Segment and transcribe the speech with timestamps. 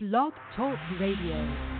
[0.00, 1.77] Blog Talk Radio.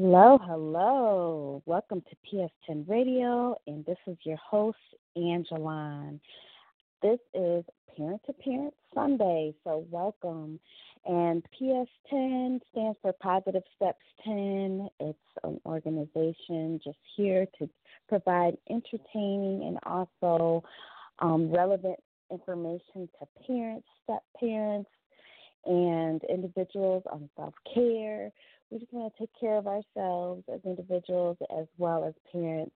[0.00, 1.60] Hello, hello.
[1.66, 2.16] Welcome to
[2.70, 4.78] PS10 Radio, and this is your host,
[5.16, 6.20] Angeline.
[7.02, 7.64] This is
[7.96, 10.60] Parent to Parent Sunday, so welcome.
[11.04, 14.88] And PS10 stands for Positive Steps 10.
[15.00, 17.68] It's an organization just here to
[18.08, 20.62] provide entertaining and also
[21.18, 21.98] um, relevant
[22.30, 24.90] information to parents, step parents,
[25.66, 28.30] and individuals on self care
[28.70, 32.74] we just want to take care of ourselves as individuals as well as parents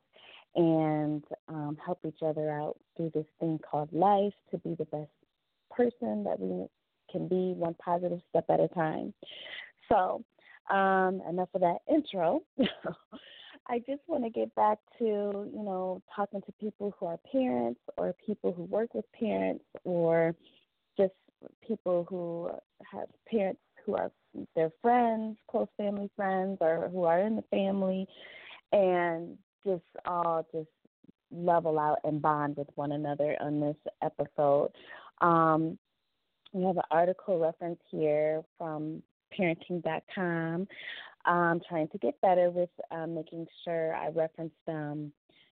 [0.55, 5.11] and um, help each other out through this thing called life to be the best
[5.71, 6.67] person that we
[7.11, 9.13] can be one positive step at a time.
[9.89, 10.23] So,
[10.71, 12.43] um, enough of that intro.
[13.69, 17.81] I just want to get back to, you know, talking to people who are parents
[17.97, 20.35] or people who work with parents or
[20.99, 21.13] just
[21.67, 22.51] people who
[22.91, 24.11] have parents who are
[24.55, 28.07] their friends, close family friends, or who are in the family,
[28.73, 30.69] and just all just
[31.79, 34.71] out and bond with one another on this episode.
[35.21, 35.79] Um,
[36.53, 39.03] we have an article reference here from
[39.39, 40.69] parenting.com.
[41.25, 45.13] I'm trying to get better with um, making sure I reference them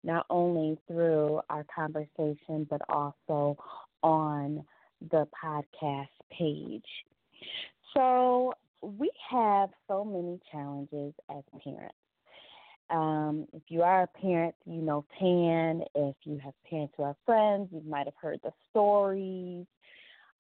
[0.04, 3.58] not only through our conversation, but also
[4.04, 4.64] on
[5.12, 6.86] the podcast page.
[7.94, 11.96] So we have so many challenges as parents.
[12.94, 15.82] Um, if you are a parent, you know Tan.
[15.96, 19.66] If you have parents who are friends, you might have heard the stories.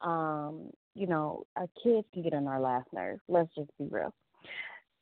[0.02, 3.20] Um, you know, our kids can get on our last nerve.
[3.28, 4.14] Let's just be real.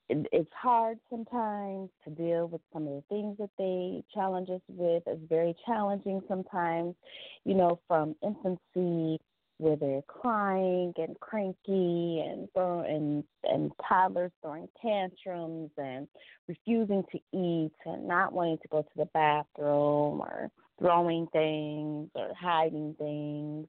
[0.08, 4.62] It, it's hard sometimes to deal with some of the things that they challenge us
[4.70, 5.04] with.
[5.06, 6.96] It's very challenging sometimes,
[7.44, 9.20] you know, from infancy
[9.62, 16.08] where they're crying and cranky and and and toddlers throwing tantrums and
[16.48, 22.32] refusing to eat and not wanting to go to the bathroom or throwing things or
[22.40, 23.68] hiding things.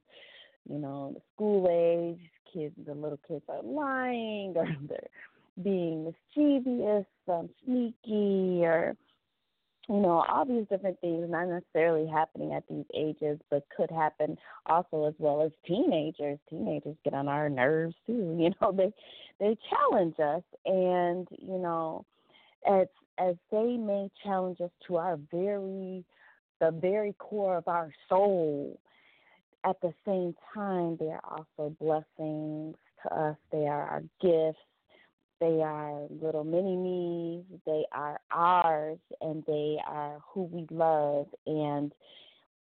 [0.66, 5.08] You know, the school age kids, the little kids are lying or they're
[5.62, 8.96] being mischievous, um, sneaky, or
[9.88, 14.38] you know, all these different things not necessarily happening at these ages, but could happen
[14.66, 16.38] also as well as teenagers.
[16.48, 18.36] Teenagers get on our nerves too.
[18.42, 18.92] You know, they
[19.40, 22.04] they challenge us, and you know,
[22.68, 22.86] as
[23.18, 26.04] as they may challenge us to our very
[26.60, 28.78] the very core of our soul.
[29.64, 33.36] At the same time, they are also blessings to us.
[33.52, 34.58] They are our gifts
[35.42, 37.60] they are little mini me's.
[37.66, 41.26] They are ours, and they are who we love.
[41.46, 41.92] And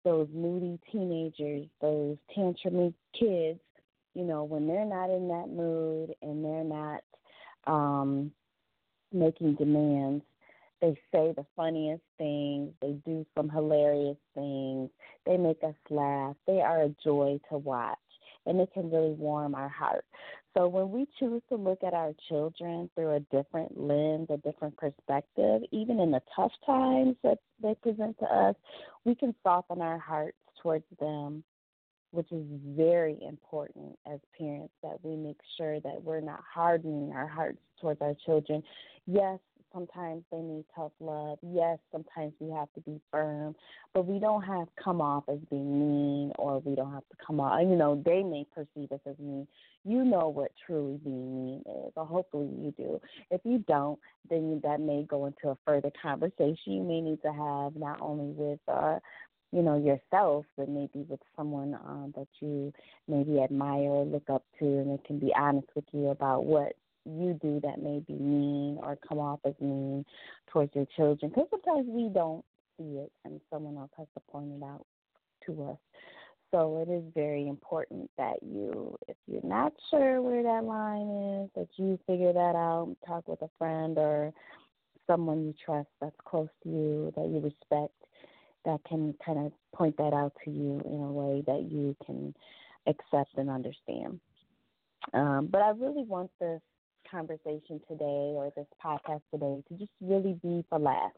[0.06, 3.60] those moody teenagers, those tantrumy kids,
[4.14, 7.02] you know, when they're not in that mood and they're not
[7.68, 8.32] um,
[9.12, 10.24] making demands,
[10.82, 12.72] they say the funniest things.
[12.82, 14.90] They do some hilarious things.
[15.26, 16.38] They make us laugh.
[16.48, 17.98] They are a joy to watch,
[18.46, 20.06] and it can really warm our heart.
[20.58, 24.76] So when we choose to look at our children through a different lens, a different
[24.78, 28.56] perspective, even in the tough times that they present to us,
[29.06, 31.44] we can soften our hearts towards them,
[32.12, 32.44] which is
[32.76, 38.02] very important as parents that we make sure that we're not hardening our hearts towards
[38.02, 38.64] our children.
[39.06, 39.40] Yes,
[39.74, 41.40] sometimes they need tough love.
[41.42, 43.56] Yes, sometimes we have to be firm,
[43.94, 47.26] but we don't have to come off as being mean or we don't have to
[47.26, 49.48] come off, you know, they may perceive us as mean.
[49.86, 53.00] You know what truly being mean is, or hopefully you do.
[53.32, 53.98] If you don't,
[54.30, 58.34] then that may go into a further conversation you may need to have not only
[58.36, 59.00] with uh
[59.52, 62.72] you know yourself but maybe with someone um that you
[63.08, 66.74] maybe admire or look up to and they can be honest with you about what
[67.06, 70.06] you do that may be mean or come off as mean
[70.52, 72.44] towards your children because sometimes we don't
[72.78, 74.86] see it and someone else has to point it out
[75.46, 75.78] to us
[76.52, 81.50] so it is very important that you if you're not sure where that line is
[81.56, 84.34] that you figure that out talk with a friend or
[85.08, 87.94] someone you trust that's close to you that you respect
[88.66, 92.34] that can kind of point that out to you in a way that you can
[92.88, 94.20] accept and understand.
[95.14, 96.62] Um, but I really want this
[97.10, 101.16] conversation today or this podcast today to just really be for laughs.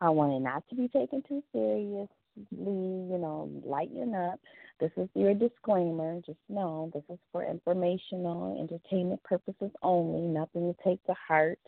[0.00, 2.08] I want it not to be taken too seriously,
[2.50, 4.38] you know, lighten up.
[4.80, 6.20] This is your disclaimer.
[6.24, 11.58] Just know this is for informational, entertainment purposes only, nothing to take to heart,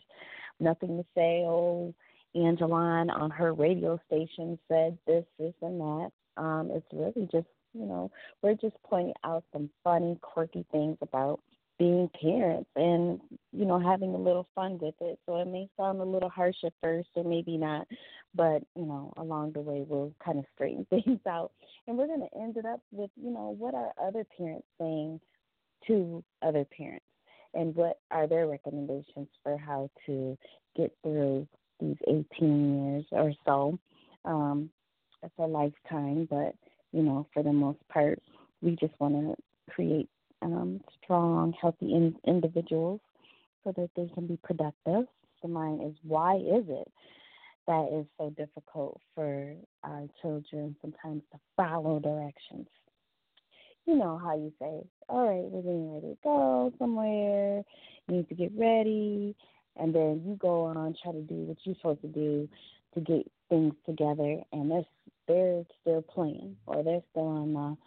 [0.59, 1.93] nothing to say, oh,
[2.33, 6.11] Angeline on her radio station said this, this, and that.
[6.37, 8.09] Um, it's really just, you know,
[8.41, 11.41] we're just pointing out some funny, quirky things about
[11.79, 13.19] being parents and,
[13.51, 15.19] you know, having a little fun with it.
[15.25, 17.87] So it may sound a little harsh at first, or maybe not,
[18.35, 21.51] but, you know, along the way we'll kind of straighten things out.
[21.87, 25.19] And we're going to end it up with, you know, what are other parents saying
[25.87, 27.05] to other parents?
[27.53, 30.37] And what are their recommendations for how to
[30.75, 31.47] get through
[31.81, 33.79] these 18 years or so.
[34.23, 34.69] Um,
[35.23, 36.55] it's a lifetime, but
[36.91, 38.21] you know, for the most part,
[38.61, 39.35] we just want to
[39.73, 40.09] create
[40.41, 42.99] um, strong, healthy in- individuals
[43.63, 45.05] so that they can be productive.
[45.41, 46.91] The mind is why is it
[47.67, 49.53] that is so difficult for
[49.83, 52.67] our children sometimes to follow directions?
[53.85, 57.63] You know how you say, all right, we're getting ready to go somewhere.
[58.07, 59.35] You need to get ready
[59.77, 62.49] and then you go on try to do what you're supposed to do
[62.93, 64.85] to get things together and they're
[65.27, 67.77] they're still playing or they're still on the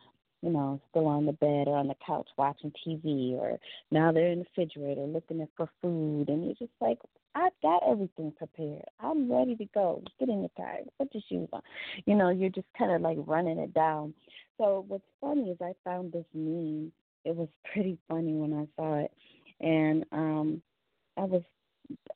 [0.44, 3.58] you know still on the bed or on the couch watching TV or
[3.90, 6.98] now they're in the refrigerator looking for food and you're just like
[7.34, 8.84] I've got everything prepared.
[9.00, 10.02] I'm ready to go.
[10.20, 10.76] Get in the car.
[10.98, 11.62] Put your shoes on.
[12.06, 14.14] You know, you're just kind of like running it down.
[14.56, 16.92] So what's funny is I found this meme.
[17.24, 19.10] It was pretty funny when I saw it,
[19.60, 20.62] and um,
[21.16, 21.42] I was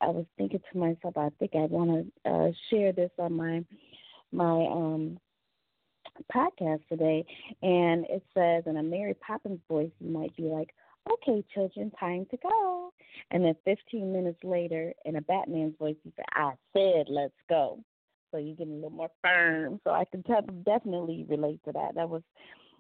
[0.01, 3.65] I was thinking to myself, I think I want to uh, share this on my
[4.31, 5.19] my um
[6.33, 7.25] podcast today,
[7.63, 10.75] and it says in a Mary Poppins voice, you might be like,
[11.11, 12.93] "Okay, children, time to go,"
[13.31, 17.83] and then 15 minutes later, in a Batman's voice, you say, "I said, let's go."
[18.31, 19.81] So you get a little more firm.
[19.85, 20.23] So I can
[20.65, 21.95] definitely relate to that.
[21.95, 22.23] That was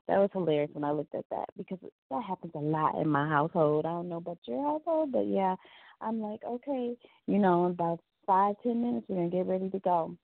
[0.09, 1.79] that was hilarious when I looked at that because
[2.11, 3.85] that happens a lot in my household.
[3.85, 5.55] I don't know about your household, but yeah,
[6.01, 6.97] I'm like, okay,
[7.27, 10.17] you know, in about five, ten minutes, we're gonna get ready to go.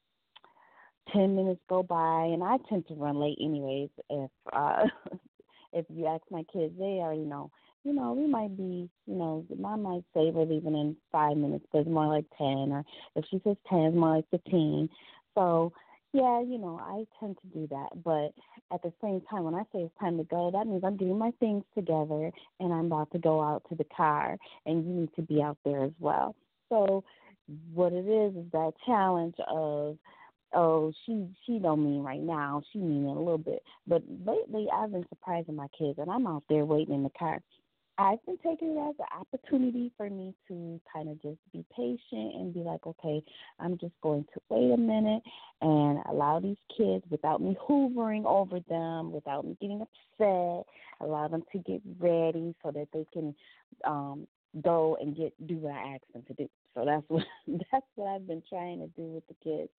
[1.13, 3.91] Ten minutes go by, and I tend to run late anyways.
[4.11, 4.85] If uh,
[5.73, 7.51] if you ask my kids, they already know.
[7.85, 11.67] You know, we might be, you know, mom might say we're leaving in five minutes,
[11.71, 12.73] but it's more like ten.
[12.73, 12.85] Or
[13.17, 14.89] if she says ten, it's more like fifteen.
[15.35, 15.73] So
[16.15, 18.03] yeah, you know, I tend to do that.
[18.05, 18.33] But
[18.73, 21.19] at the same time, when I say it's time to go, that means I'm getting
[21.19, 22.31] my things together
[22.61, 25.59] and I'm about to go out to the car, and you need to be out
[25.65, 26.37] there as well.
[26.69, 27.05] So
[27.75, 29.99] what it is is that challenge of
[30.55, 32.63] oh she she don't mean right now.
[32.73, 33.63] She mean a little bit.
[33.87, 37.41] But lately i've been surprising my kids and i'm out there waiting in the car.
[37.97, 42.35] I've been taking it as an opportunity for me to kind of just be patient
[42.35, 43.23] and be like, okay,
[43.61, 45.23] I'm just going to wait a minute
[45.61, 50.67] and allow these kids without me hoovering over them, without me getting upset,
[51.01, 53.35] allow them to get ready so that they can
[53.85, 54.27] um
[54.63, 56.49] go and get do what I asked them to do.
[56.75, 59.71] So that's what that's what I've been trying to do with the kids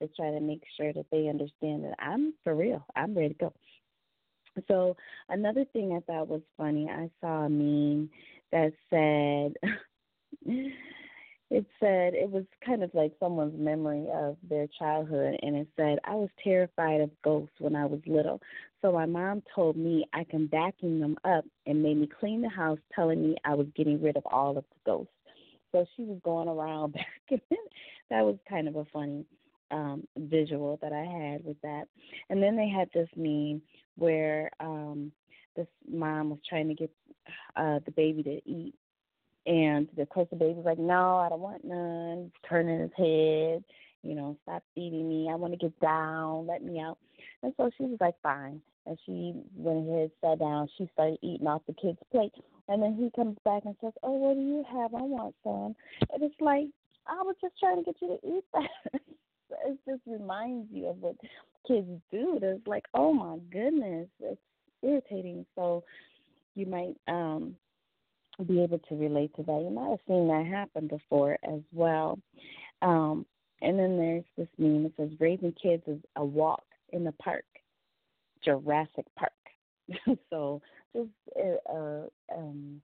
[0.00, 2.84] is try to make sure that they understand that I'm for real.
[2.96, 3.52] I'm ready to go.
[4.68, 4.96] So
[5.28, 8.08] another thing I thought was funny, I saw a meme
[8.52, 9.72] that said
[11.50, 15.98] it said it was kind of like someone's memory of their childhood and it said
[16.04, 18.40] I was terrified of ghosts when I was little.
[18.82, 22.48] So my mom told me I can vacuum them up and made me clean the
[22.48, 25.12] house telling me I was getting rid of all of the ghosts.
[25.74, 29.26] So she was going around back that was kind of a funny
[29.72, 31.84] um visual that I had with that.
[32.30, 33.60] And then they had this meme
[33.96, 35.10] where um
[35.56, 36.90] this mom was trying to get
[37.56, 38.74] uh the baby to eat.
[39.46, 42.30] And of course the baby's like, No, I don't want none.
[42.48, 43.64] Turning his head,
[44.04, 46.98] you know, stop feeding me, I want to get down, let me out.
[47.42, 51.46] And so she was like, Fine and she went ahead, sat down, she started eating
[51.46, 52.32] off the kid's plate
[52.68, 54.94] and then he comes back and says, Oh, what do you have?
[54.94, 55.74] I want some
[56.12, 56.66] and it's like,
[57.06, 59.00] I was just trying to get you to eat that
[59.66, 61.16] it just reminds you of what
[61.66, 62.38] kids do.
[62.42, 64.40] It's like, oh my goodness, it's
[64.82, 65.46] irritating.
[65.54, 65.84] So
[66.54, 67.56] you might um
[68.46, 69.62] be able to relate to that.
[69.62, 72.18] You might have seen that happen before as well.
[72.82, 73.24] Um,
[73.62, 77.44] and then there's this meme that says raising kids is a walk in the park,
[78.44, 79.32] Jurassic Park.
[80.30, 80.62] so
[80.94, 82.04] just a, a,
[82.36, 82.80] um,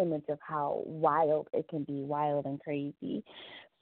[0.00, 3.24] image of how wild it can be, wild and crazy.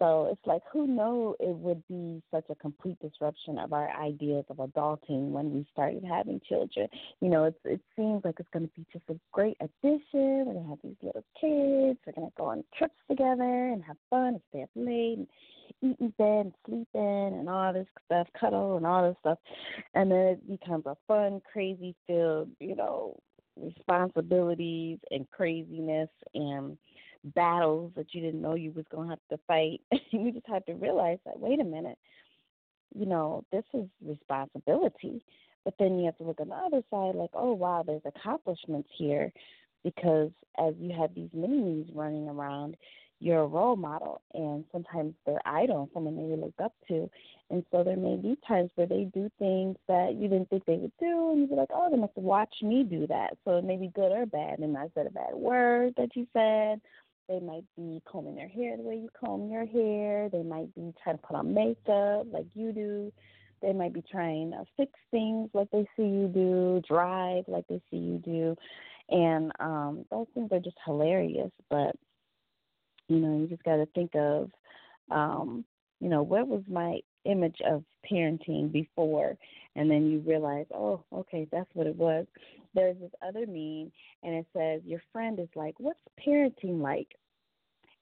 [0.00, 4.46] So it's like, who knew it would be such a complete disruption of our ideas
[4.48, 6.88] of adulting when we started having children?
[7.20, 10.46] You know, it's, it seems like it's going to be just a great addition.
[10.46, 11.98] We're going to have these little kids.
[12.06, 15.26] We're going to go on trips together and have fun and stay up late and
[15.82, 19.38] eat in bed and sleep in and all this stuff, cuddle and all this stuff.
[19.94, 23.18] And then it becomes a fun, crazy filled, you know,
[23.56, 26.78] responsibilities and craziness and
[27.24, 29.80] battles that you didn't know you was going to have to fight.
[30.10, 31.98] you just have to realize that wait a minute,
[32.94, 35.24] you know, this is responsibility.
[35.64, 38.88] But then you have to look on the other side like, oh wow, there's accomplishments
[38.96, 39.32] here
[39.84, 42.76] because as you have these mini me's running around,
[43.22, 47.10] you're a role model and sometimes they're idol, someone they look up to.
[47.50, 50.76] And so there may be times where they do things that you didn't think they
[50.76, 53.36] would do and you'd be like, Oh, they must have watched me do that.
[53.44, 54.60] So it may be good or bad.
[54.60, 56.80] And I said a bad word that you said
[57.28, 60.28] they might be combing their hair the way you comb your hair.
[60.30, 63.12] They might be trying to put on makeup like you do.
[63.62, 67.80] They might be trying to fix things like they see you do, drive like they
[67.90, 68.56] see you do.
[69.10, 71.50] And um those things are just hilarious.
[71.68, 71.94] But,
[73.08, 74.50] you know, you just gotta think of
[75.10, 75.64] um,
[76.00, 79.36] you know, what was my image of parenting before
[79.76, 82.26] and then you realize, oh, okay, that's what it was.
[82.74, 83.90] There's this other meme
[84.22, 87.08] and it says, Your friend is like, What's parenting like?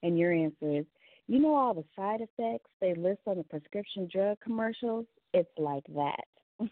[0.02, 0.84] And your answer is,
[1.26, 5.06] you know all the side effects they list on the prescription drug commercials?
[5.34, 6.24] It's like that.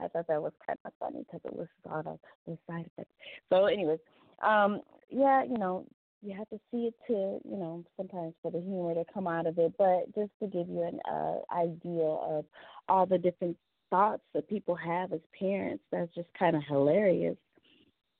[0.00, 2.18] I thought that was kind of funny because it lists all the,
[2.50, 3.12] the side effects.
[3.50, 3.98] So, anyways,
[4.42, 5.86] um, yeah, you know,
[6.22, 9.46] you have to see it to, you know, sometimes for the humor to come out
[9.46, 12.46] of it, but just to give you an uh, idea of
[12.88, 13.56] all the different
[13.94, 17.36] thoughts that people have as parents, that's just kind of hilarious.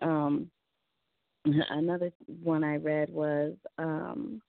[0.00, 0.48] Um,
[1.44, 2.12] another
[2.44, 4.40] one I read was um,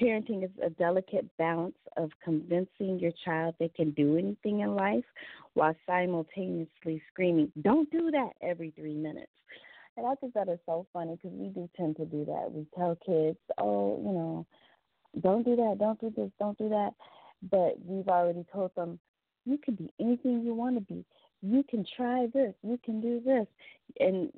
[0.00, 5.04] parenting is a delicate balance of convincing your child they can do anything in life
[5.54, 9.32] while simultaneously screaming, Don't do that every three minutes.
[9.96, 12.52] And I think that is so funny because we do tend to do that.
[12.52, 14.46] We tell kids, Oh, you know,
[15.20, 16.92] don't do that, don't do this, don't do that.
[17.50, 18.98] But we've already told them,
[19.44, 21.04] You can be anything you want to be
[21.42, 23.46] you can try this, you can do this.
[24.00, 24.30] And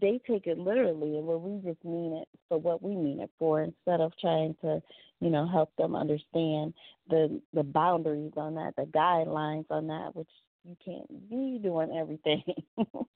[0.00, 3.62] they take it literally and we just mean it for what we mean it for
[3.62, 4.80] instead of trying to,
[5.20, 6.74] you know, help them understand
[7.08, 10.28] the the boundaries on that, the guidelines on that, which
[10.64, 12.44] you can't be doing everything.
[12.76, 13.06] so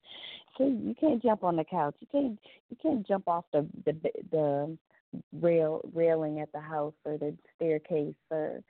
[0.60, 1.94] you can't jump on the couch.
[2.00, 2.38] You can't
[2.70, 3.94] you can't jump off the the
[4.32, 4.78] the
[5.40, 8.64] rail railing at the house or the staircase or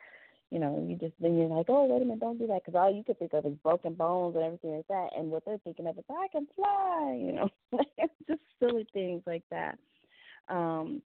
[0.54, 2.78] you know, you just then you're like, oh wait a minute, don't do that, because
[2.78, 5.58] all you could think of is broken bones and everything like that, and what they're
[5.64, 7.48] thinking of is I can fly, you know,
[8.28, 9.76] just silly things like that.
[10.48, 11.02] Um,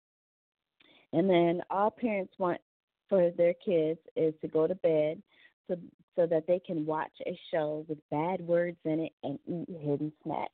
[1.11, 2.61] and then all parents want
[3.09, 5.21] for their kids is to go to bed
[5.67, 5.75] so
[6.15, 10.13] so that they can watch a show with bad words in it and eat hidden
[10.23, 10.53] snacks.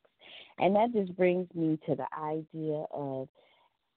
[0.57, 3.27] And that just brings me to the idea of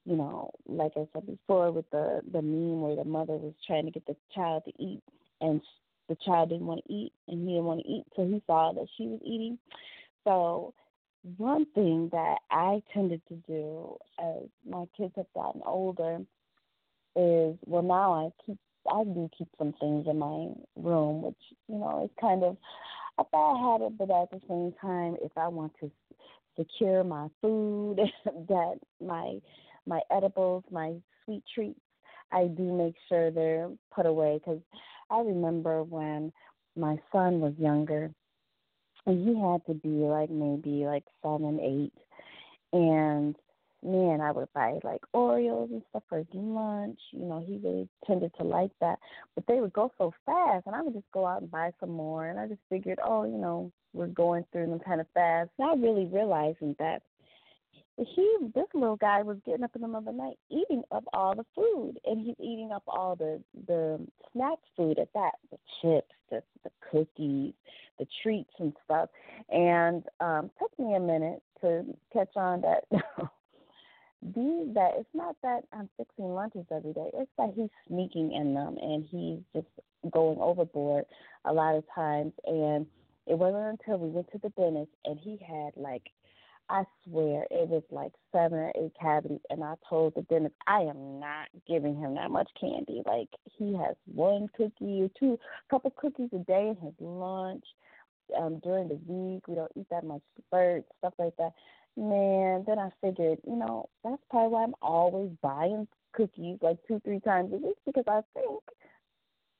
[0.05, 3.85] you know, like I said before, with the the meme where the mother was trying
[3.85, 5.01] to get the child to eat,
[5.41, 5.61] and
[6.09, 8.73] the child didn't want to eat, and he didn't want to eat, so he saw
[8.73, 9.57] that she was eating.
[10.25, 10.73] So,
[11.37, 16.19] one thing that I tended to do as my kids have gotten older
[17.15, 18.57] is, well, now I keep
[18.91, 21.35] I do keep some things in my room, which
[21.67, 22.57] you know is kind of
[23.17, 25.89] a bad habit, but at the same time, if I want to
[26.57, 29.39] secure my food, that my
[29.85, 30.93] my edibles, my
[31.25, 31.79] sweet treats,
[32.31, 34.61] I do make sure they're put away because
[35.09, 36.31] I remember when
[36.75, 38.11] my son was younger
[39.05, 41.93] and he had to be like maybe like seven, eight,
[42.71, 43.35] and
[43.83, 46.99] man, I would buy like Oreos and stuff for lunch.
[47.11, 48.97] You know, he really tended to like that.
[49.35, 51.91] But they would go so fast, and I would just go out and buy some
[51.91, 52.27] more.
[52.27, 55.49] And I just figured, oh, you know, we're going through them kind of fast.
[55.59, 57.03] Not really realizing that
[57.97, 61.03] he this little guy was getting up in the middle of the night eating up
[61.13, 63.99] all the food and he's eating up all the the
[64.31, 67.53] snack food at that the chips the the cookies
[67.99, 69.09] the treats and stuff.
[69.49, 72.83] And um took me a minute to catch on that
[74.21, 78.53] these that it's not that i'm fixing lunches every day it's that he's sneaking in
[78.53, 79.67] them and he's just
[80.11, 81.05] going overboard
[81.45, 82.33] a lot of times.
[82.45, 82.85] And
[83.27, 86.03] it wasn't until we went to the dentist and he had like
[86.69, 90.81] I swear it was like seven or eight cavities, and I told the dentist I
[90.81, 93.01] am not giving him that much candy.
[93.05, 95.37] Like he has one cookie or two,
[95.69, 97.65] couple cookies a day in his lunch.
[98.37, 101.51] Um, during the week, we don't eat that much dessert, stuff like that.
[101.95, 107.01] Man, then I figured, you know, that's probably why I'm always buying cookies like two,
[107.03, 108.61] three times a week because I think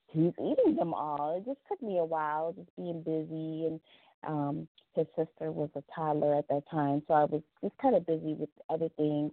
[0.07, 1.37] he's eating them all.
[1.37, 3.79] It just took me a while, just being busy, and
[4.27, 8.05] um his sister was a toddler at that time, so I was just kind of
[8.05, 9.31] busy with other things,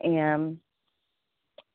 [0.00, 0.58] and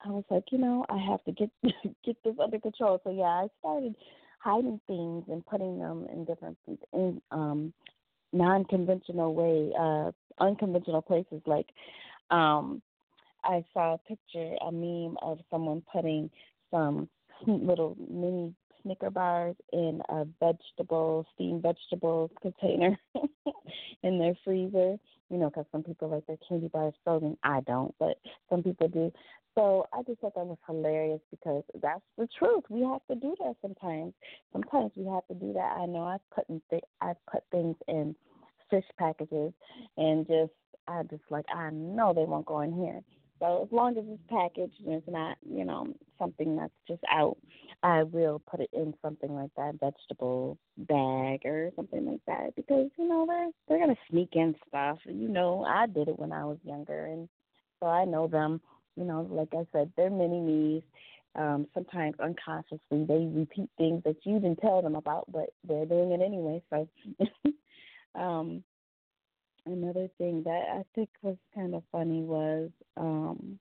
[0.06, 1.50] I was like, you know, I have to get
[2.06, 3.00] get this under control.
[3.04, 3.96] So yeah, I started
[4.40, 6.58] hiding things and putting them in different
[6.94, 7.74] in um
[8.34, 10.12] non-conventional way, uh
[10.44, 11.68] unconventional places like
[12.32, 12.82] um
[13.44, 16.30] I saw a picture, a meme of someone putting
[16.72, 17.08] some
[17.48, 18.54] little mini
[18.86, 22.98] Snicker bars in a vegetable, steamed vegetable container
[24.04, 24.98] in their freezer.
[25.30, 27.36] You know, because some people like their candy bars frozen.
[27.44, 29.12] I don't, but some people do.
[29.56, 32.64] So I just thought that was hilarious because that's the truth.
[32.70, 34.14] We have to do that sometimes.
[34.54, 35.78] Sometimes we have to do that.
[35.80, 38.16] I know I've put in th- I've put things in
[38.70, 39.54] fish packages
[39.98, 40.52] and just
[40.88, 43.02] I just like I know they won't go in here.
[43.40, 45.88] So as long as it's packaged and it's not, you know,
[46.18, 47.38] something that's just out,
[47.84, 52.90] I will put it in something like that vegetable bag or something like that because
[52.98, 55.00] you know they're they're gonna sneak in stuff.
[55.06, 57.28] You know, I did it when I was younger, and
[57.80, 58.62] so I know them.
[58.96, 60.84] You know, like I said, they're mini me's.
[61.36, 66.12] Um, sometimes unconsciously they repeat things that you didn't tell them about, but they're doing
[66.12, 66.62] it anyway.
[66.70, 66.88] So
[68.20, 68.64] um
[69.66, 73.60] another thing that I think was kind of funny was um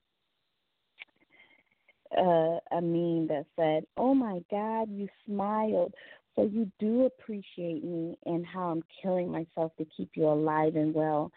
[2.16, 5.94] uh, a meme that said, "Oh my God, you smiled,
[6.37, 10.94] so you do appreciate me and how I'm killing myself to keep you alive and
[10.94, 11.32] well."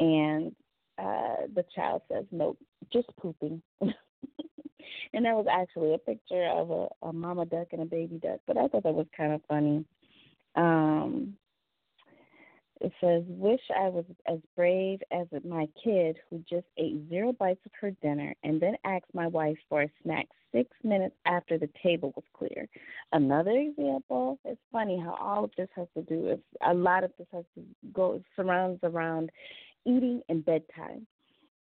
[0.00, 0.54] And
[0.98, 2.58] uh, the child says, "Nope,
[2.92, 7.86] just pooping." and that was actually a picture of a, a mama duck and a
[7.86, 9.84] baby duck, but I thought that was kind of funny.
[10.54, 11.36] Um,
[12.82, 17.60] it says, Wish I was as brave as my kid who just ate zero bites
[17.64, 21.68] of her dinner and then asked my wife for a snack six minutes after the
[21.80, 22.68] table was clear.
[23.12, 27.12] Another example, it's funny how all of this has to do with a lot of
[27.18, 29.30] this has to go surrounds around
[29.86, 31.06] eating and bedtime.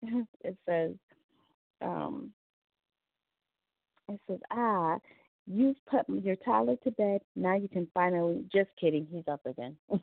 [0.44, 0.92] it says,
[1.82, 2.30] um,
[4.08, 4.98] it says, ah,
[5.48, 7.22] you've put your toddler to bed.
[7.34, 8.44] Now you can finally.
[8.52, 9.08] Just kidding.
[9.10, 9.76] He's up again.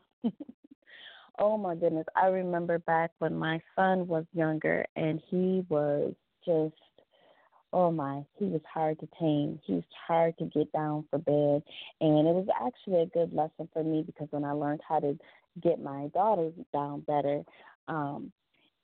[1.40, 2.06] Oh my goodness.
[2.16, 6.14] I remember back when my son was younger and he was
[6.46, 6.74] just
[7.76, 9.60] oh my, he was hard to tame.
[9.66, 11.62] He was hard to get down for bed.
[12.00, 15.18] And it was actually a good lesson for me because when I learned how to
[15.62, 17.44] get my daughters down better,
[17.90, 18.32] um,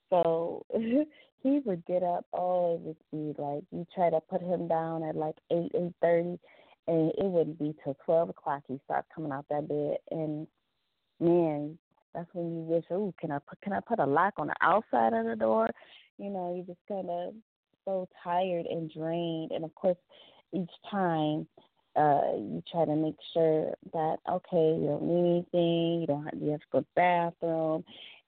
[0.09, 4.67] so he would get up, oh, it would be like you try to put him
[4.67, 6.37] down at like eight, eight thirty
[6.87, 10.47] and it wouldn't be till twelve o'clock he start coming out that bed and
[11.21, 11.77] man,
[12.13, 14.55] that's when you wish, oh, can I put can I put a lock on the
[14.61, 15.69] outside of the door?
[16.17, 17.33] You know, you're just kind of
[17.85, 19.97] so tired and drained, and of course,
[20.53, 21.47] each time
[21.95, 26.41] uh you try to make sure that okay, you don't need anything, you don't have
[26.41, 27.83] you have to go to the bathroom,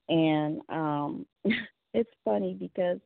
[0.10, 1.26] and um,
[1.94, 3.00] it's funny because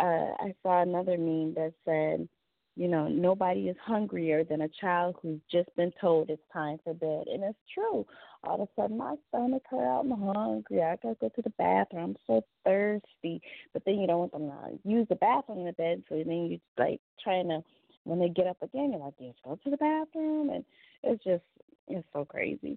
[0.00, 2.28] uh I saw another meme that said
[2.76, 6.92] you know, nobody is hungrier than a child who's just been told it's time for
[6.92, 7.24] bed.
[7.32, 8.04] And it's true.
[8.42, 10.00] All of a sudden, my stomach hurt.
[10.00, 10.82] I'm hungry.
[10.82, 12.02] I got to go to the bathroom.
[12.02, 13.40] I'm so thirsty.
[13.72, 16.02] But then you don't want them to use the bathroom in the bed.
[16.08, 17.62] So then you're like trying to,
[18.02, 20.50] when they get up again, you're like, let's go to the bathroom.
[20.50, 20.64] And
[21.04, 21.44] it's just,
[21.86, 22.76] it's so crazy.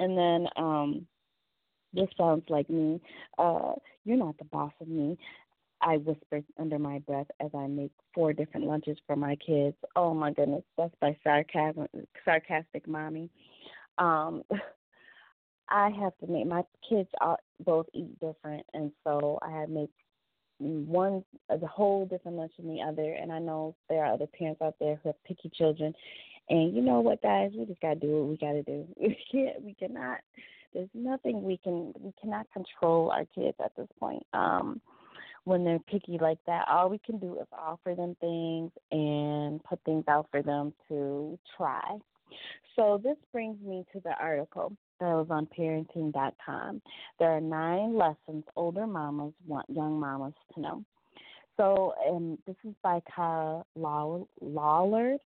[0.00, 1.06] And then, um,
[1.94, 3.00] this sounds like me.
[3.38, 3.72] Uh,
[4.04, 5.16] you're not the boss of me.
[5.80, 9.76] I whisper under my breath as I make four different lunches for my kids.
[9.94, 11.86] Oh my goodness, that's by sarcasm,
[12.24, 13.30] sarcastic mommy.
[13.98, 14.42] Um,
[15.68, 19.90] I have to make my kids all, both eat different, and so I have make
[20.58, 23.12] one the whole different lunch than the other.
[23.14, 25.92] And I know there are other parents out there who have picky children,
[26.48, 28.86] and you know what, guys, we just gotta do what we gotta do.
[28.98, 30.18] We can't, we cannot.
[30.74, 34.22] There's nothing we can, we cannot control our kids at this point.
[34.34, 34.80] Um,
[35.48, 39.80] when they're picky like that, all we can do is offer them things and put
[39.84, 41.96] things out for them to try.
[42.76, 46.82] So this brings me to the article that was on parenting.com.
[47.18, 50.84] There are nine lessons older mamas want young mamas to know.
[51.56, 51.94] So,
[52.46, 55.16] this is by Kara Lawler,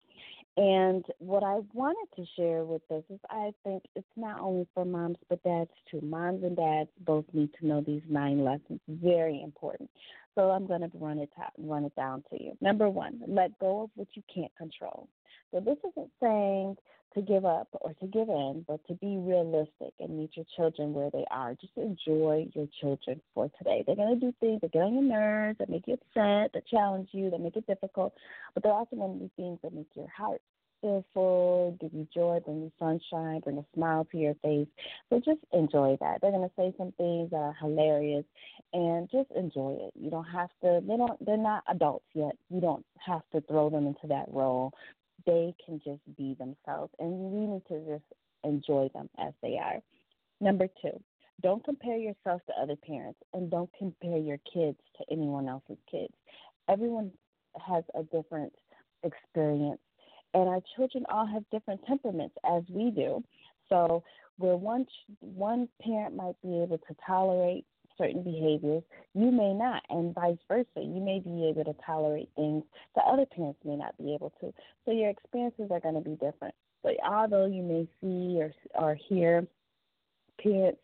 [0.56, 4.87] And what I wanted to share with this is I think it's not only for
[4.87, 6.00] moms but dads too.
[6.00, 8.80] Moms and dads both need to know these nine lessons.
[8.88, 9.90] Very important.
[10.35, 12.53] So I'm going to run it run it down to you.
[12.61, 15.09] Number one, let go of what you can't control.
[15.53, 16.77] So this isn't saying
[17.14, 20.95] to give up or to give in, but to be realistic and meet your children
[20.95, 21.55] where they are.
[21.61, 23.85] Just enjoy your children for today.
[23.87, 26.66] They're going to do things that get on your nerves, that make you upset, that
[26.71, 28.14] challenge you, that make it difficult,
[28.55, 30.40] but they're also going to do things that make your heart
[30.83, 34.68] give you joy, bring you sunshine, bring a smile to your face.
[35.11, 36.21] So just enjoy that.
[36.21, 38.25] They're to say some things that are hilarious,
[38.73, 39.92] and just enjoy it.
[39.95, 40.81] You don't have to.
[40.87, 41.25] They don't.
[41.25, 42.37] They're not adults yet.
[42.51, 44.73] You don't have to throw them into that role
[45.27, 48.05] they can just be themselves, and we need to just
[48.45, 49.81] enjoy them as they are.
[50.40, 51.01] Number two,
[51.42, 56.12] don't compare yourself to other parents, and don't compare your kids to anyone else's kids.
[56.68, 57.11] Everyone
[57.64, 58.53] has a different
[59.03, 59.81] experience,
[60.35, 63.23] and our children all have different temperaments as we do.
[63.68, 64.03] So,
[64.38, 64.87] where one
[65.21, 67.64] one parent might be able to tolerate
[67.99, 68.83] certain behaviors,
[69.14, 70.66] you may not, and vice versa.
[70.77, 72.64] You may be able to tolerate things
[72.97, 74.53] that other parents may not be able to.
[74.85, 76.55] So your experiences are going to be different.
[76.83, 79.47] But although you may see or, or hear
[80.42, 80.81] parents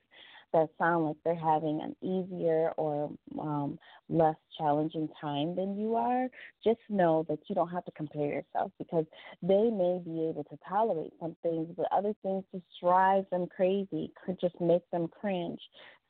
[0.53, 6.29] that sound like they're having an easier or um, less challenging time than you are,
[6.65, 9.05] just know that you don't have to compare yourself because
[9.43, 14.13] they may be able to tolerate some things, but other things just drive them crazy,
[14.25, 15.61] could just make them cringe.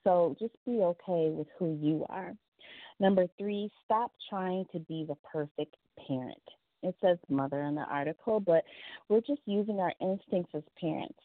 [0.05, 2.35] So just be okay with who you are.
[3.01, 6.43] Number three, stop trying to be the perfect parent.
[6.83, 8.65] It says mother in the article, but
[9.09, 11.19] we're just using our instincts as parents.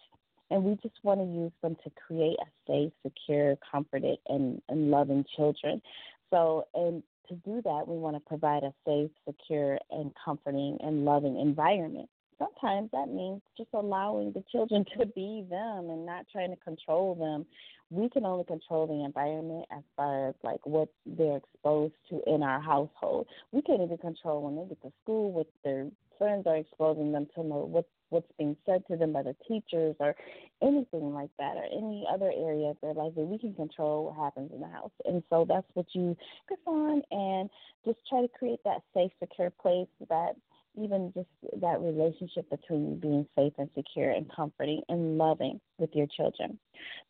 [0.51, 4.91] And we just want to use them to create a safe, secure, comforted, and, and
[4.91, 5.82] loving children.
[6.29, 11.06] So, and to do that, we want to provide a safe, secure, and comforting and
[11.06, 12.10] loving environment.
[12.38, 17.15] Sometimes that means just allowing the children to be them and not trying to control
[17.15, 17.45] them
[17.93, 22.41] we can only control the environment as far as like what they're exposed to in
[22.41, 23.27] our household.
[23.51, 27.27] We can't even control when they get to school what their friends are exposing them
[27.36, 30.15] to what what's being said to them by the teachers or
[30.62, 34.23] anything like that or any other area of their life that we can control what
[34.23, 34.91] happens in the house.
[35.06, 36.15] And so that's what you
[36.47, 37.49] focus on and
[37.86, 40.36] just try to create that safe, secure place that
[40.76, 41.28] even just
[41.62, 46.58] that relationship between being safe and secure and comforting and loving with your children.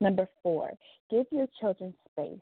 [0.01, 0.71] Number four,
[1.09, 2.39] give your children space.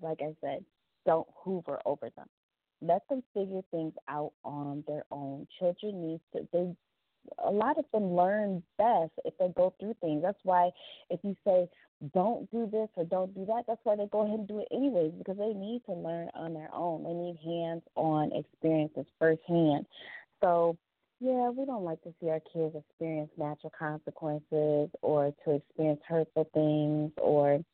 [0.00, 0.64] Like I said,
[1.06, 2.26] don't hoover over them.
[2.80, 5.46] Let them figure things out on their own.
[5.58, 6.74] Children need to they
[7.44, 10.22] a lot of them learn best if they go through things.
[10.22, 10.70] That's why
[11.10, 11.68] if you say
[12.12, 14.68] don't do this or don't do that, that's why they go ahead and do it
[14.72, 17.04] anyways because they need to learn on their own.
[17.04, 19.86] They need hands-on experiences firsthand.
[20.42, 20.76] So,
[21.20, 26.48] yeah, we don't like to see our kids experience natural consequences or to experience hurtful
[26.52, 27.64] things or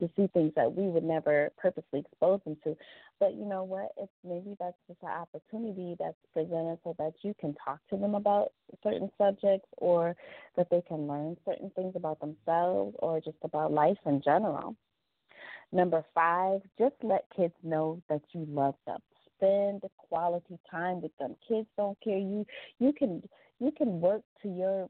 [0.00, 2.76] to see things that we would never purposely expose them to.
[3.20, 3.90] But you know what?
[3.96, 8.14] It's maybe that's just an opportunity that's presented so that you can talk to them
[8.14, 8.52] about
[8.82, 10.16] certain subjects or
[10.56, 14.76] that they can learn certain things about themselves or just about life in general.
[15.72, 19.00] Number five, just let kids know that you love them
[19.42, 21.34] spend quality time with them.
[21.48, 22.18] Kids don't care.
[22.18, 22.46] You
[22.78, 23.22] you can
[23.58, 24.88] you can work to your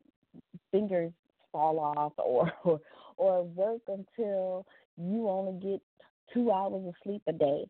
[0.70, 1.12] fingers
[1.50, 2.80] fall off or or,
[3.16, 5.80] or work until you only get
[6.32, 7.64] two hours of sleep a day.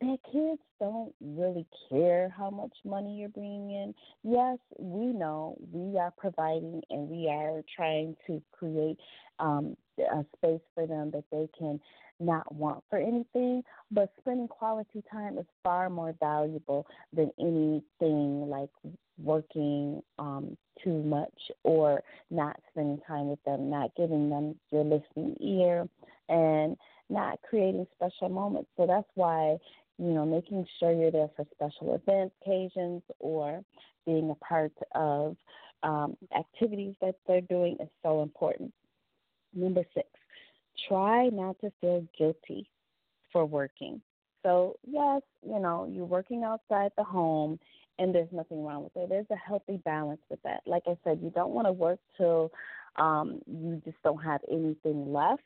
[0.00, 3.94] Their kids don't really care how much money you're bringing in.
[4.22, 8.96] Yes, we know we are providing and we are trying to create
[9.40, 11.80] um, a space for them that they can
[12.20, 18.70] not want for anything, but spending quality time is far more valuable than anything like
[19.22, 25.36] working um, too much or not spending time with them, not giving them your listening
[25.40, 25.88] ear,
[26.28, 26.76] and
[27.10, 28.70] not creating special moments.
[28.76, 29.56] So that's why,
[29.98, 33.62] you know, making sure you're there for special events, occasions, or
[34.06, 35.36] being a part of
[35.82, 38.72] um, activities that they're doing is so important.
[39.54, 40.08] Number six,
[40.88, 42.68] try not to feel guilty
[43.32, 44.00] for working.
[44.42, 47.58] So, yes, you know, you're working outside the home
[47.98, 49.08] and there's nothing wrong with it.
[49.08, 50.60] There's a healthy balance with that.
[50.66, 52.52] Like I said, you don't want to work till
[52.98, 55.42] um, you just don't have anything left,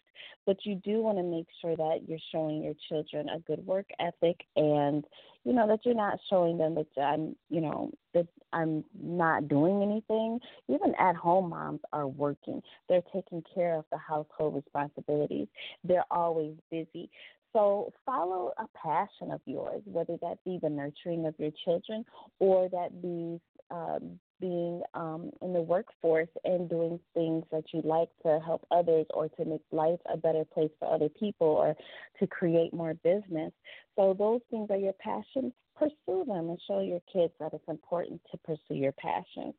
[0.46, 3.86] but you do want to make sure that you're showing your children a good work
[4.00, 5.04] ethic and
[5.44, 9.82] you know that you're not showing them that I'm, you know, that I'm not doing
[9.82, 10.38] anything.
[10.68, 12.62] Even at home moms are working.
[12.88, 15.48] They're taking care of the household responsibilities.
[15.84, 17.10] They're always busy.
[17.52, 22.04] So follow a passion of yours, whether that be the nurturing of your children
[22.38, 23.38] or that be
[23.72, 29.06] um, being um, in the workforce and doing things that you like to help others
[29.14, 31.74] or to make life a better place for other people or
[32.18, 33.52] to create more business.
[33.96, 35.52] So those things are your passions.
[35.78, 39.54] Pursue them and show your kids that it's important to pursue your passions.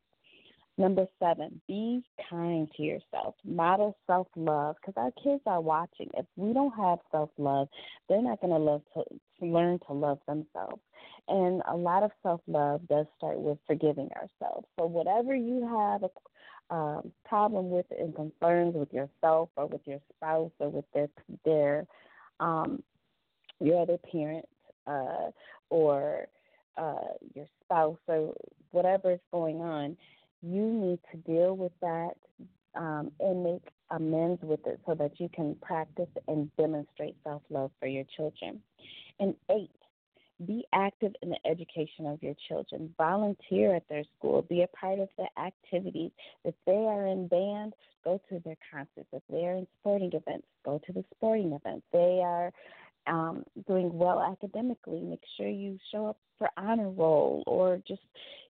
[0.76, 3.36] Number seven, be kind to yourself.
[3.44, 6.10] Model self love because our kids are watching.
[6.14, 7.68] If we don't have self love,
[8.08, 9.04] they're not going to love to
[9.40, 10.82] learn to love themselves.
[11.28, 14.66] And a lot of self love does start with forgiving ourselves.
[14.76, 16.10] So whatever you have a
[16.74, 21.08] um, problem with and concerns with yourself or with your spouse or with their
[21.44, 21.86] their
[22.40, 22.82] um,
[23.60, 24.44] your other parent
[24.86, 25.30] uh,
[25.70, 26.26] or
[26.76, 28.34] uh, your spouse or
[28.72, 29.96] whatever is going on
[30.44, 32.14] you need to deal with that
[32.74, 37.70] um, and make amends with it so that you can practice and demonstrate self love
[37.80, 38.60] for your children.
[39.20, 39.70] And eight,
[40.46, 42.92] be active in the education of your children.
[42.98, 44.42] Volunteer at their school.
[44.42, 46.10] Be a part of the activities.
[46.44, 49.08] If they are in band, go to their concerts.
[49.12, 51.86] If they are in sporting events, go to the sporting events.
[51.92, 52.52] They are
[53.06, 58.02] um, doing well academically, make sure you show up for honor roll or just,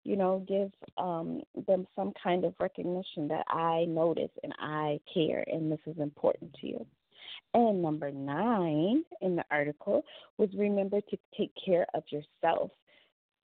[0.04, 5.44] you know, give um, them some kind of recognition that I notice and I care
[5.46, 6.86] and this is important to you.
[7.52, 10.04] And number nine in the article
[10.38, 12.70] was remember to take care of yourself.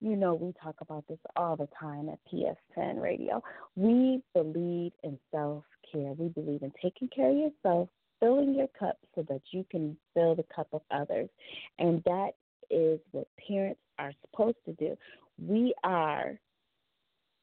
[0.01, 3.43] You know, we talk about this all the time at PS10 Radio.
[3.75, 6.13] We believe in self care.
[6.13, 7.89] We believe in taking care of yourself
[8.19, 11.29] filling your cup so that you can fill the cup of others.
[11.77, 12.31] And that
[12.69, 14.95] is what parents are supposed to do.
[15.37, 16.39] We are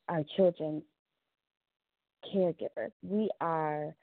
[0.09, 0.83] our children's
[2.33, 2.91] caregiver.
[3.03, 3.95] We are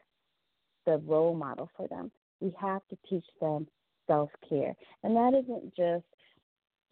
[0.86, 2.12] the role model for them.
[2.40, 3.68] We have to teach them
[4.08, 4.76] self care.
[5.04, 6.04] And that isn't just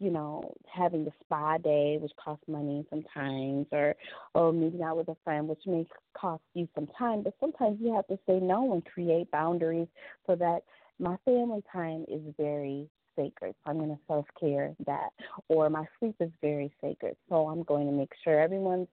[0.02, 3.94] you know, having the spa day, which costs money sometimes, or
[4.34, 7.22] or meeting out with a friend, which may cost you some time.
[7.22, 9.88] But sometimes you have to say no and create boundaries
[10.26, 10.60] so that
[10.98, 13.54] my family time is very sacred.
[13.64, 15.10] So I'm going to self care that,
[15.48, 17.16] or my sleep is very sacred.
[17.28, 18.88] So I'm going to make sure everyone's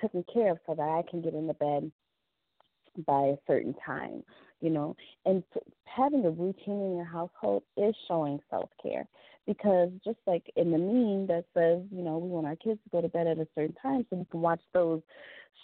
[0.00, 1.90] taken care of so that I can get in the bed
[3.06, 4.24] by a certain time
[4.60, 5.42] you know and
[5.84, 9.06] having a routine in your household is showing self care
[9.48, 12.90] because just like in the meme that says, you know, we want our kids to
[12.92, 15.00] go to bed at a certain time so we can watch those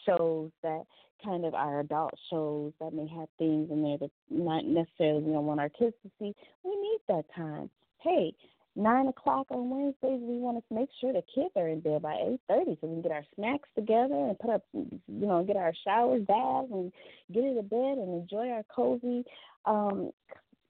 [0.06, 0.84] shows that
[1.22, 5.32] kind of are adult shows that may have things in there that not necessarily we
[5.32, 6.34] don't want our kids to see.
[6.64, 7.68] We need that time.
[8.00, 8.32] Hey,
[8.74, 12.14] nine o'clock on Wednesdays, we want to make sure the kids are in bed by
[12.26, 15.56] eight thirty, so we can get our snacks together and put up, you know, get
[15.56, 16.90] our showers, baths, and
[17.32, 19.24] get into bed and enjoy our cozy,
[19.66, 20.10] um,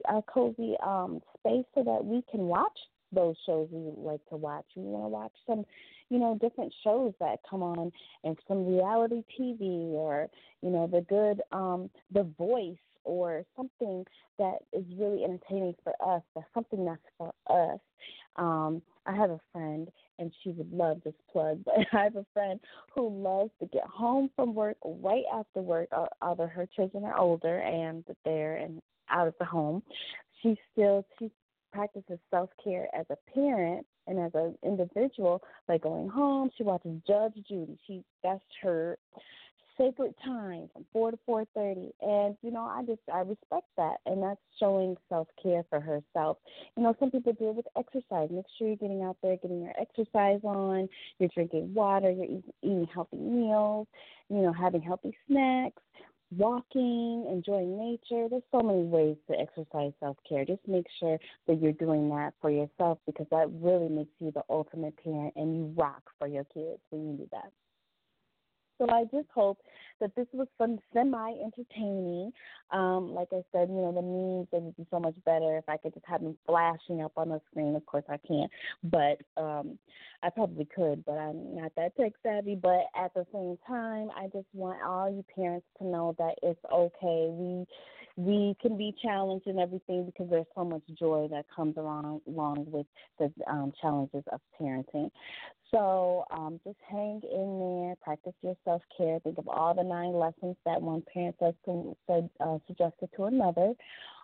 [0.09, 2.79] our cozy um space so that we can watch
[3.15, 4.67] those shows we like to watch.
[4.77, 5.65] We want to watch some,
[6.11, 7.93] you know, different shows that come on
[8.25, 10.29] and some reality TV or,
[10.63, 14.05] you know, the good um The Voice or something
[14.39, 17.79] that is really entertaining for us, that's something that's for us.
[18.37, 22.27] Um, I have a friend and she would love this plug, but I have a
[22.33, 22.59] friend
[22.95, 25.89] who loves to get home from work right after work,
[26.23, 29.83] although her children are older and they're and out of the home.
[30.43, 31.31] She still she
[31.75, 36.51] practices self care as a parent and as an individual by going home.
[36.57, 37.79] She watches Judge Judy.
[37.87, 38.97] She that's her
[39.77, 41.91] sacred time from four to four thirty.
[42.01, 46.39] And you know, I just I respect that, and that's showing self care for herself.
[46.77, 48.29] You know, some people do it with exercise.
[48.31, 50.89] Make sure you're getting out there, getting your exercise on.
[51.19, 52.11] You're drinking water.
[52.11, 53.89] You're eating healthy meals.
[54.31, 55.83] You know, having healthy snacks
[56.37, 58.29] walking, enjoying nature.
[58.29, 60.45] There's so many ways to exercise self care.
[60.45, 64.43] Just make sure that you're doing that for yourself because that really makes you the
[64.49, 67.51] ultimate parent and you rock for your kids when you do that.
[68.79, 69.59] So I just hope
[70.01, 72.33] that this was some semi entertaining.
[72.71, 75.69] Um, like I said, you know, the memes it would be so much better if
[75.69, 77.77] I could just have them flashing up on the screen.
[77.77, 78.51] Of course I can't.
[78.83, 79.79] But um
[80.23, 82.57] I probably could, but I'm not that tech savvy.
[82.57, 86.65] But at the same time I just want all you parents to know that it's
[86.73, 87.29] okay.
[87.31, 87.67] We
[88.17, 92.67] we can be challenged in everything because there's so much joy that comes along along
[92.69, 92.87] with
[93.19, 95.11] the um, challenges of parenting.
[95.71, 99.19] So um, just hang in there, practice your self care.
[99.21, 103.75] Think of all the nine lessons that one parent says to, uh, suggested to another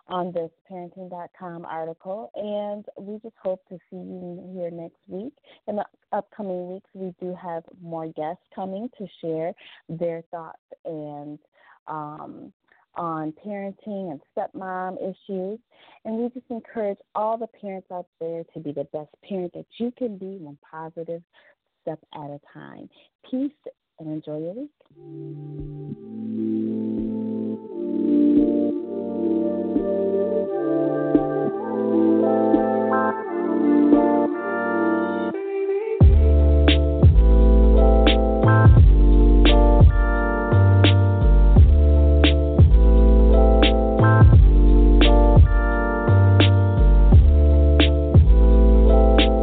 [0.07, 2.31] on this parenting.com article.
[2.35, 5.33] And we just hope to see you here next week.
[5.67, 9.53] In the upcoming weeks, we do have more guests coming to share
[9.89, 11.37] their thoughts and
[11.87, 12.53] um,
[12.95, 15.59] on parenting and stepmom issues.
[16.05, 19.65] And we just encourage all the parents out there to be the best parent that
[19.77, 21.21] you can be one positive
[21.81, 22.89] step at a time.
[23.29, 23.51] Peace
[23.99, 26.10] and enjoy your week.